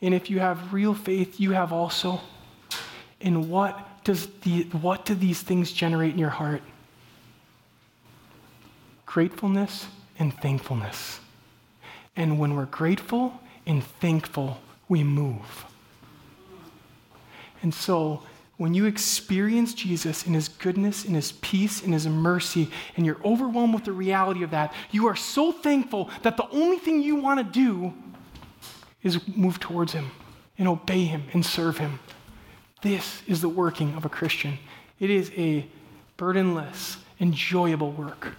[0.01, 2.21] And if you have real faith, you have also.
[3.21, 6.63] And what does the, what do these things generate in your heart?
[9.09, 9.87] gratefulness
[10.19, 11.19] and thankfulness.
[12.15, 15.65] And when we're grateful and thankful, we move.
[17.63, 18.23] And so,
[18.57, 23.21] when you experience Jesus in his goodness, in his peace, in his mercy, and you're
[23.25, 27.17] overwhelmed with the reality of that, you are so thankful that the only thing you
[27.17, 27.95] want to do
[29.03, 30.11] is move towards him
[30.59, 32.01] and obey him and serve him.
[32.83, 34.59] This is the working of a Christian.
[34.99, 35.67] It is a
[36.17, 38.35] burdenless, enjoyable work.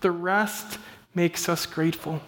[0.00, 0.78] The rest
[1.14, 2.20] makes us grateful.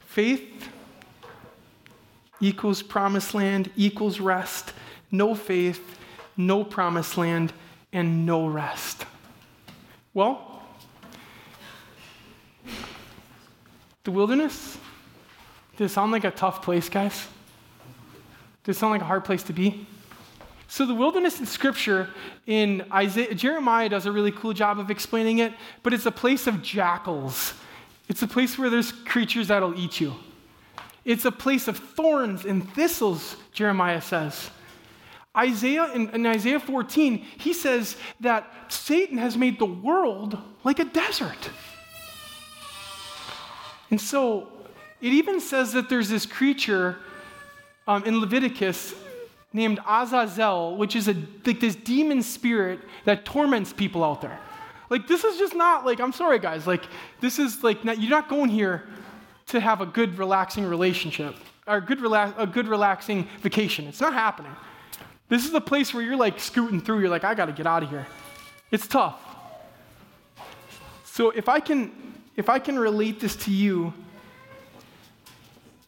[0.00, 0.68] Faith
[2.40, 4.72] equals promised land equals rest.
[5.10, 5.98] No faith,
[6.36, 7.52] no promised land,
[7.92, 9.06] and no rest.
[10.14, 10.62] Well,
[14.04, 14.78] the wilderness,
[15.76, 17.26] does it sound like a tough place, guys?
[18.64, 19.86] Does it sound like a hard place to be?
[20.68, 22.08] So the wilderness in Scripture,
[22.46, 26.46] in Isaiah, Jeremiah does a really cool job of explaining it, but it's a place
[26.46, 27.54] of jackals.
[28.08, 30.14] It's a place where there's creatures that'll eat you.
[31.04, 34.50] It's a place of thorns and thistles, Jeremiah says.
[35.36, 40.84] Isaiah in, in, Isaiah 14, he says that Satan has made the world like a
[40.84, 41.50] desert.
[43.90, 44.48] And so
[45.00, 46.98] it even says that there's this creature
[47.86, 48.94] um, in Leviticus
[49.52, 54.38] named Azazel, which is a, like this demon spirit that torments people out there.
[54.90, 56.84] Like, this is just not like, I'm sorry, guys, like,
[57.20, 58.88] this is like, not, you're not going here
[59.50, 61.34] to have a good, relaxing relationship
[61.66, 63.86] or a good, rela- a good, relaxing vacation.
[63.86, 64.54] It's not happening.
[65.28, 67.66] This is the place where you're like scooting through, you're like, I got to get
[67.66, 68.06] out of here.
[68.70, 69.20] It's tough.
[71.04, 71.92] So, if I can,
[72.36, 73.92] if I can relate this to you,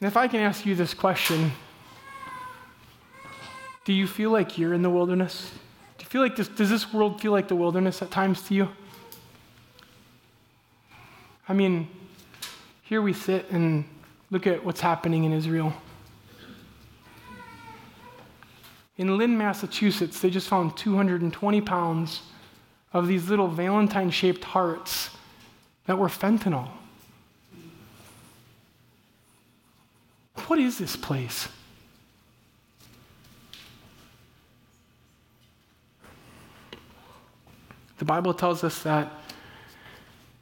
[0.00, 1.52] and if I can ask you this question,
[3.84, 5.50] do you feel like you're in the wilderness?
[5.98, 8.54] Do you feel like this, does this world feel like the wilderness at times to
[8.54, 8.68] you?
[11.48, 11.88] I mean,
[12.92, 13.86] here we sit and
[14.30, 15.72] look at what's happening in Israel.
[18.98, 22.20] In Lynn, Massachusetts, they just found 220 pounds
[22.92, 25.08] of these little Valentine shaped hearts
[25.86, 26.68] that were fentanyl.
[30.46, 31.48] What is this place?
[37.96, 39.10] The Bible tells us that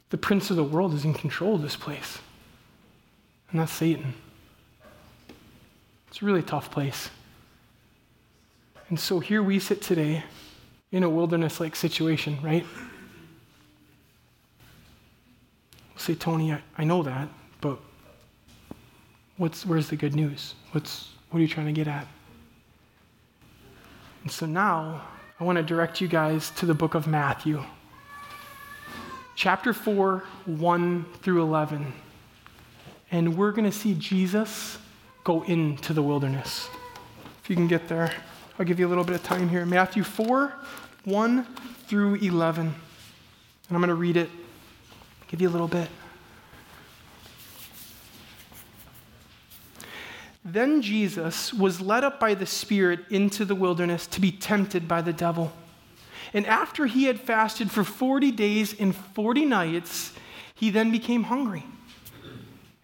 [0.09, 2.19] the prince of the world is in control of this place,
[3.51, 4.13] and that's Satan.
[6.07, 7.09] It's a really tough place.
[8.89, 10.23] And so here we sit today
[10.91, 12.65] in a wilderness like situation, right?
[15.89, 17.29] We'll say, Tony, I, I know that,
[17.61, 17.79] but
[19.37, 20.55] what's, where's the good news?
[20.71, 22.07] What's, what are you trying to get at?
[24.23, 25.01] And so now
[25.39, 27.63] I want to direct you guys to the book of Matthew,
[29.35, 31.93] chapter 4, 1 through 11.
[33.11, 34.77] And we're going to see Jesus
[35.23, 36.69] go into the wilderness.
[37.43, 38.13] If you can get there,
[38.57, 39.65] I'll give you a little bit of time here.
[39.65, 40.53] Matthew 4,
[41.03, 41.43] 1
[41.87, 42.67] through 11.
[42.67, 42.75] And
[43.69, 44.29] I'm going to read it,
[45.27, 45.89] give you a little bit.
[50.43, 55.01] Then Jesus was led up by the Spirit into the wilderness to be tempted by
[55.01, 55.51] the devil.
[56.33, 60.13] And after he had fasted for 40 days and 40 nights,
[60.55, 61.65] he then became hungry.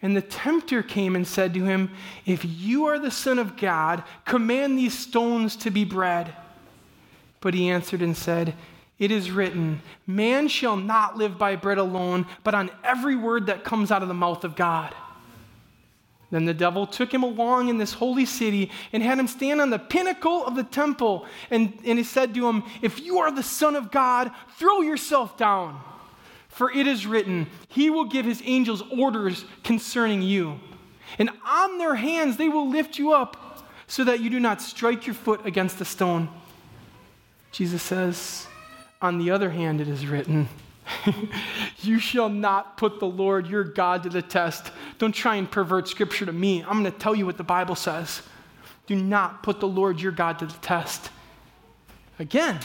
[0.01, 1.91] And the tempter came and said to him,
[2.25, 6.33] If you are the Son of God, command these stones to be bread.
[7.41, 8.53] But he answered and said,
[8.99, 13.63] It is written, Man shall not live by bread alone, but on every word that
[13.63, 14.93] comes out of the mouth of God.
[16.29, 19.69] Then the devil took him along in this holy city and had him stand on
[19.69, 21.25] the pinnacle of the temple.
[21.49, 25.37] And, and he said to him, If you are the Son of God, throw yourself
[25.37, 25.81] down.
[26.57, 30.59] For it is written, He will give His angels orders concerning you.
[31.19, 35.05] And on their hands they will lift you up so that you do not strike
[35.05, 36.29] your foot against a stone.
[37.51, 38.47] Jesus says,
[39.03, 40.49] On the other hand, it is written,
[41.81, 44.71] you shall not put the Lord your God to the test.
[44.97, 46.63] Don't try and pervert scripture to me.
[46.63, 48.23] I'm going to tell you what the Bible says.
[48.87, 51.11] Do not put the Lord your God to the test.
[52.17, 52.59] Again,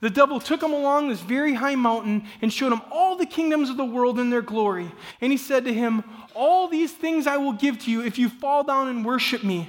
[0.00, 3.68] the devil took him along this very high mountain and showed him all the kingdoms
[3.68, 4.92] of the world and their glory.
[5.20, 8.28] And he said to him, All these things I will give to you if you
[8.28, 9.68] fall down and worship me.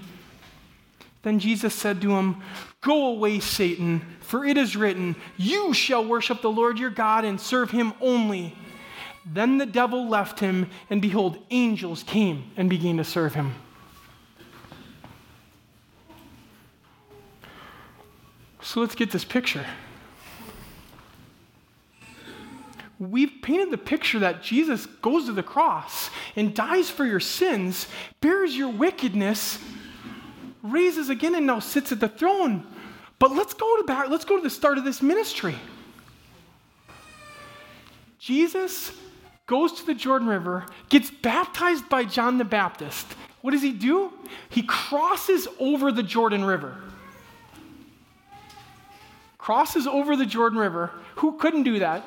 [1.24, 2.42] Then Jesus said to him,
[2.82, 7.42] Go away, Satan, for it is written, You shall worship the Lord your God and
[7.42, 8.56] serve him only.
[9.26, 13.54] Then the devil left him, and behold, angels came and began to serve him.
[18.62, 19.66] So let's get this picture.
[23.00, 27.88] We've painted the picture that Jesus goes to the cross and dies for your sins,
[28.20, 29.58] bears your wickedness,
[30.62, 32.68] raises again, and now sits at the throne.
[33.18, 35.56] But let's go to back, let's go to the start of this ministry.
[38.20, 38.92] Jesus
[39.48, 43.08] goes to the Jordan River, gets baptized by John the Baptist.
[43.42, 44.12] What does he do?
[44.50, 46.76] He crosses over the Jordan River.
[49.38, 50.92] Crosses over the Jordan River.
[51.16, 52.04] Who couldn't do that?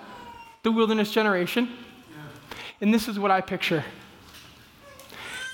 [0.63, 1.69] The wilderness generation.
[2.81, 3.85] And this is what I picture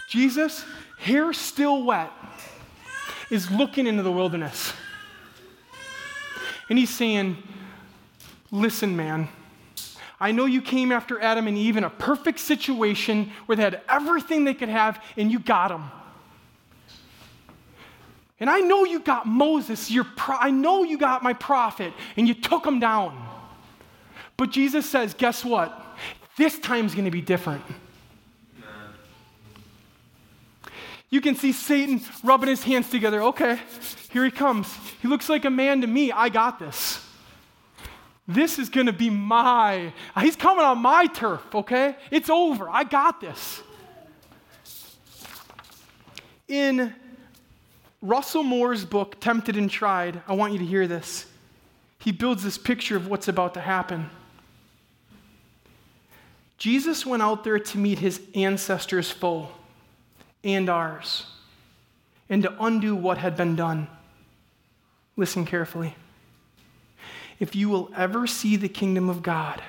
[0.08, 0.64] Jesus,
[0.98, 2.10] hair still wet,
[3.30, 4.72] is looking into the wilderness.
[6.70, 7.36] And he's saying,
[8.50, 9.28] Listen, man,
[10.18, 13.82] I know you came after Adam and Eve in a perfect situation where they had
[13.88, 15.90] everything they could have, and you got them.
[18.40, 22.26] And I know you got Moses, your pro- I know you got my prophet, and
[22.26, 23.27] you took him down.
[24.38, 25.84] But Jesus says, guess what?
[26.38, 27.62] This time's going to be different.
[31.10, 33.22] You can see Satan rubbing his hands together.
[33.22, 33.58] Okay,
[34.10, 34.72] here he comes.
[35.02, 36.12] He looks like a man to me.
[36.12, 37.04] I got this.
[38.28, 41.96] This is going to be my, he's coming on my turf, okay?
[42.10, 42.68] It's over.
[42.68, 43.62] I got this.
[46.46, 46.94] In
[48.02, 51.26] Russell Moore's book, Tempted and Tried, I want you to hear this.
[51.98, 54.10] He builds this picture of what's about to happen.
[56.58, 59.48] Jesus went out there to meet his ancestors' foe
[60.42, 61.26] and ours,
[62.28, 63.86] and to undo what had been done.
[65.16, 65.94] Listen carefully.
[67.38, 69.62] If you will ever see the kingdom of God,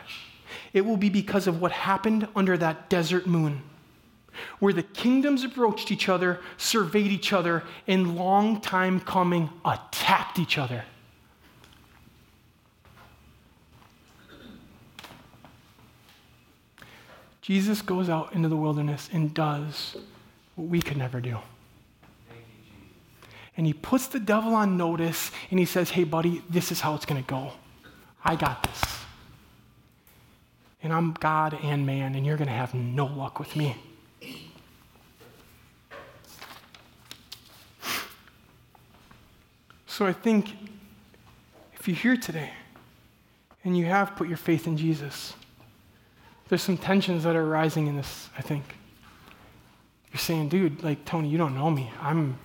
[0.73, 3.61] it will be because of what happened under that desert moon,
[4.59, 10.57] where the kingdoms approached each other, surveyed each other, and long time coming attacked each
[10.57, 10.85] other.
[17.49, 19.97] Jesus goes out into the wilderness and does
[20.53, 21.39] what we could never do.
[23.57, 26.93] And he puts the devil on notice and he says, Hey, buddy, this is how
[26.93, 27.53] it's going to go.
[28.23, 28.83] I got this.
[30.83, 33.75] And I'm God and man, and you're going to have no luck with me.
[39.87, 40.55] So I think
[41.79, 42.51] if you're here today
[43.63, 45.33] and you have put your faith in Jesus,
[46.49, 48.63] there's some tensions that are arising in this, I think.
[50.11, 51.91] You're saying, dude, like, Tony, you don't know me.
[52.01, 52.37] I'm,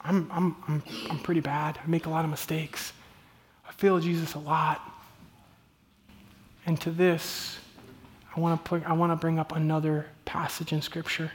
[0.00, 1.78] I'm, I'm, I'm, I'm pretty bad.
[1.82, 2.92] I make a lot of mistakes.
[3.68, 4.80] I fail Jesus a lot.
[6.66, 7.58] And to this,
[8.36, 11.30] I want to put, I want to bring up another passage in Scripture.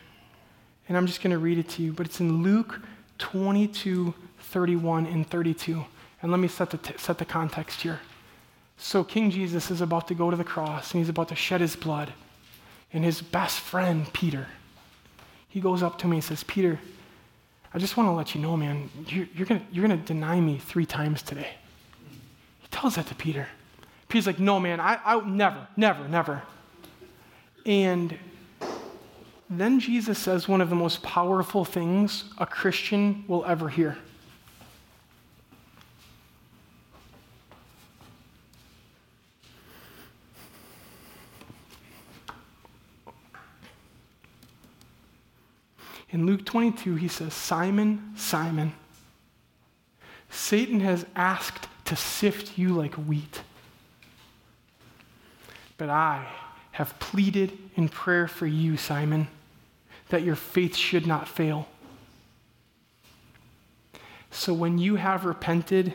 [0.89, 2.82] And I'm just going to read it to you, but it's in Luke
[3.20, 5.86] 22, 31, and 32.
[6.22, 7.99] And let me set the, t- set the context here.
[8.86, 11.61] So, King Jesus is about to go to the cross, and he's about to shed
[11.61, 12.11] his blood.
[12.91, 14.47] And his best friend, Peter,
[15.47, 16.77] he goes up to me and says, Peter,
[17.73, 20.57] I just want to let you know, man, you're, you're going you're gonna deny me
[20.57, 21.47] three times today.
[22.59, 23.47] He tells that to Peter.
[24.09, 26.41] Peter's like, no, man, I, I never, never, never.
[27.65, 28.17] And
[29.49, 33.97] then Jesus says one of the most powerful things a Christian will ever hear.
[46.14, 48.74] In Luke 22, he says, Simon, Simon,
[50.30, 53.41] Satan has asked to sift you like wheat.
[55.78, 56.28] But I
[56.74, 59.28] have pleaded in prayer for you, Simon,
[60.09, 61.68] that your faith should not fail.
[64.30, 65.93] So when you have repented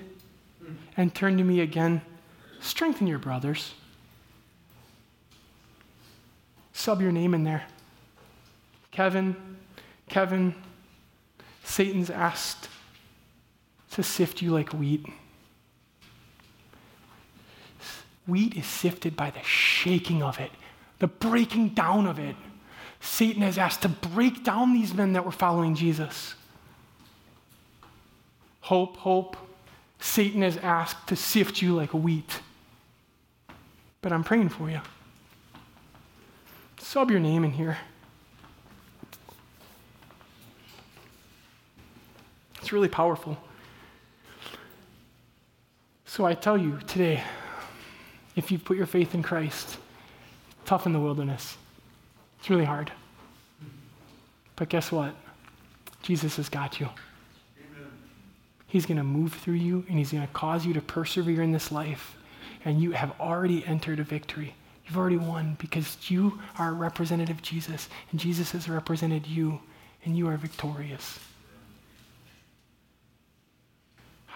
[0.96, 2.02] and turned to me again,
[2.60, 3.72] strengthen your brothers.
[6.72, 7.64] Sub your name in there.
[8.90, 9.36] Kevin,
[10.08, 10.54] Kevin,
[11.64, 12.68] Satan's asked
[13.92, 15.06] to sift you like wheat.
[18.26, 20.50] Wheat is sifted by the shaking of it,
[20.98, 22.36] the breaking down of it.
[23.00, 26.34] Satan has asked to break down these men that were following Jesus.
[28.60, 29.36] Hope, hope.
[30.00, 32.40] Satan has asked to sift you like wheat.
[34.02, 34.80] But I'm praying for you.
[36.78, 37.78] Sub your name in here.
[42.68, 43.38] It's really powerful.
[46.04, 47.22] So I tell you today,
[48.36, 49.78] if you've put your faith in Christ,
[50.66, 51.56] tough in the wilderness.
[52.38, 52.92] It's really hard.
[54.54, 55.14] But guess what?
[56.02, 56.90] Jesus has got you.
[57.56, 57.90] Amen.
[58.66, 61.52] He's going to move through you and he's going to cause you to persevere in
[61.52, 62.16] this life.
[62.66, 64.54] And you have already entered a victory.
[64.86, 69.58] You've already won because you are a representative of Jesus and Jesus has represented you
[70.04, 71.18] and you are victorious.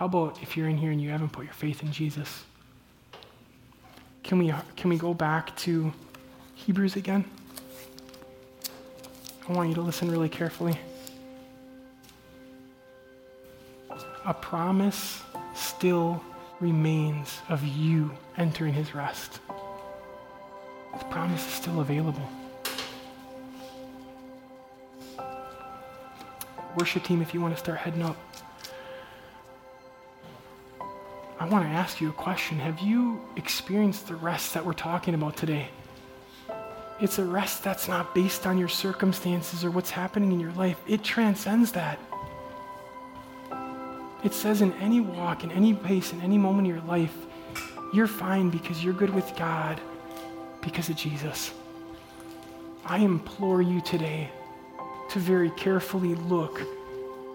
[0.03, 2.42] How about if you're in here and you haven't put your faith in Jesus?
[4.24, 5.92] Can we, can we go back to
[6.57, 7.24] Hebrews again?
[9.48, 10.76] I want you to listen really carefully.
[14.24, 15.22] A promise
[15.55, 16.20] still
[16.59, 19.38] remains of you entering his rest.
[20.98, 22.28] The promise is still available.
[26.74, 28.16] worship team if you want to start heading up.
[31.43, 32.61] I want to ask you a question.
[32.61, 35.70] Have you experienced the rest that we're talking about today?
[37.01, 40.78] It's a rest that's not based on your circumstances or what's happening in your life.
[40.86, 41.99] It transcends that.
[44.22, 47.16] It says in any walk, in any pace, in any moment of your life,
[47.93, 49.80] you're fine because you're good with God
[50.61, 51.53] because of Jesus.
[52.84, 54.30] I implore you today
[55.11, 56.62] to very carefully look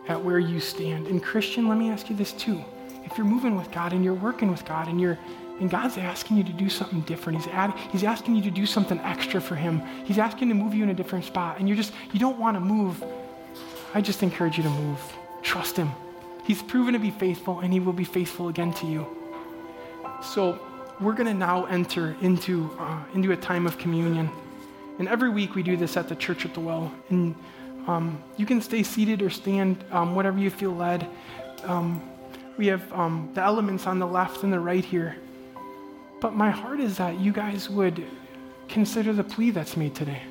[0.07, 1.07] at where you stand.
[1.07, 2.63] And Christian, let me ask you this too.
[3.09, 5.17] If you're moving with God and you're working with God and you're
[5.59, 7.39] and God's asking you to do something different.
[7.39, 9.81] He's, add, he's asking you to do something extra for Him.
[10.05, 11.57] He's asking to move you in a different spot.
[11.59, 13.03] And you're just, you don't want to move.
[13.93, 14.99] I just encourage you to move.
[15.41, 15.89] Trust Him.
[16.43, 19.07] He's proven to be faithful, and He will be faithful again to you.
[20.21, 20.59] So
[20.99, 24.29] we're going to now enter into, uh, into a time of communion.
[24.99, 26.91] And every week we do this at the church at the well.
[27.09, 27.35] And
[27.87, 31.07] um, you can stay seated or stand, um, whatever you feel led.
[31.63, 32.01] Um,
[32.57, 35.15] we have um, the elements on the left and the right here.
[36.19, 38.03] But my heart is that you guys would
[38.67, 40.21] consider the plea that's made today.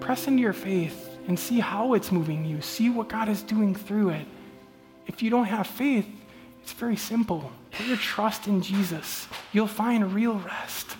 [0.00, 2.60] Press into your faith and see how it's moving you.
[2.62, 4.26] See what God is doing through it.
[5.06, 6.06] If you don't have faith,
[6.62, 7.52] it's very simple.
[7.70, 9.28] Put your trust in Jesus.
[9.52, 10.96] You'll find real rest.